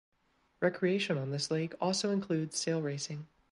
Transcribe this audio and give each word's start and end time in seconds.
Recreation 0.61 1.15
on 1.19 1.29
this 1.29 1.51
lake 1.51 1.75
also 1.79 2.09
includes 2.09 2.57
sail 2.57 2.81
racing. 2.81 3.27